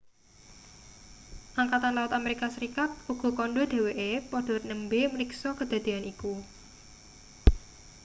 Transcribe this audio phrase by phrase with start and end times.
[1.61, 6.33] angkatan laut amerika serikat uga kandha dheweke padha nembe mriksa kedadean iku